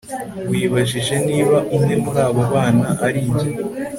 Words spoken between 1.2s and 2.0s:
niba umwe